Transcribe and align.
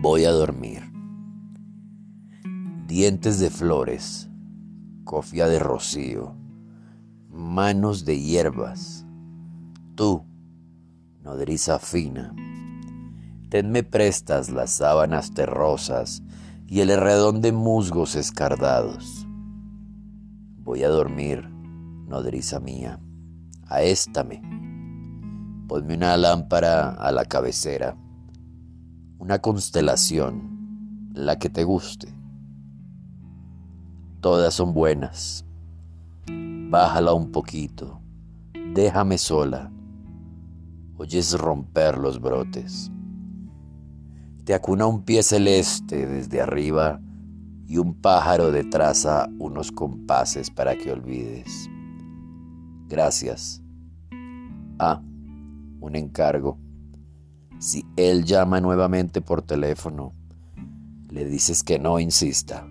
Voy 0.00 0.26
a 0.26 0.30
dormir. 0.30 0.92
Dientes 2.86 3.40
de 3.40 3.50
flores, 3.50 4.30
cofia 5.02 5.48
de 5.48 5.58
rocío, 5.58 6.36
manos 7.28 8.04
de 8.04 8.20
hierbas. 8.20 9.04
Tú, 9.96 10.24
nodriza 11.24 11.80
fina, 11.80 12.32
tenme 13.48 13.82
prestas 13.82 14.50
las 14.50 14.70
sábanas 14.70 15.34
terrosas 15.34 16.22
y 16.68 16.78
el 16.78 16.90
herredón 16.90 17.40
de 17.40 17.50
musgos 17.50 18.14
escardados. 18.14 19.26
Voy 20.62 20.84
a 20.84 20.90
dormir, 20.90 21.48
nodriza 22.06 22.60
mía, 22.60 23.00
aéstame. 23.66 24.42
Ponme 25.66 25.96
una 25.96 26.16
lámpara 26.16 26.90
a 26.90 27.10
la 27.10 27.24
cabecera, 27.24 27.96
una 29.18 29.40
constelación, 29.40 31.10
la 31.12 31.38
que 31.38 31.48
te 31.48 31.64
guste. 31.64 32.14
Todas 34.20 34.54
son 34.54 34.72
buenas. 34.72 35.44
Bájala 36.70 37.12
un 37.12 37.32
poquito, 37.32 38.00
déjame 38.74 39.18
sola. 39.18 39.72
Oyes 40.96 41.36
romper 41.38 41.98
los 41.98 42.20
brotes. 42.20 42.92
Te 44.44 44.54
acuna 44.54 44.86
un 44.86 45.02
pie 45.04 45.22
celeste 45.22 46.06
desde 46.06 46.40
arriba 46.40 47.00
y 47.66 47.78
un 47.78 47.94
pájaro 47.94 48.50
de 48.52 48.64
traza 48.64 49.28
unos 49.38 49.72
compases 49.72 50.50
para 50.50 50.76
que 50.76 50.92
olvides. 50.92 51.68
Gracias. 52.88 53.62
Ah, 54.78 55.02
un 55.80 55.96
encargo. 55.96 56.58
Si 57.58 57.84
él 57.96 58.24
llama 58.24 58.60
nuevamente 58.60 59.20
por 59.20 59.42
teléfono, 59.42 60.12
le 61.10 61.24
dices 61.24 61.64
que 61.64 61.78
no 61.78 61.98
insista, 61.98 62.68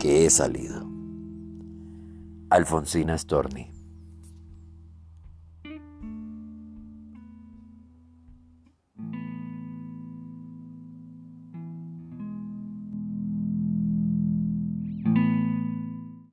que 0.00 0.24
he 0.24 0.30
salido. 0.30 0.86
Alfonsina 2.48 3.18
Storni. 3.18 3.70